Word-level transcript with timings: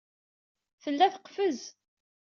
Tella 0.81 1.07
teqfez 1.13 1.59